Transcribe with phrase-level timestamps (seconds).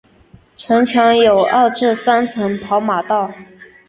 [0.55, 3.31] 城墙有二至三层的跑马道。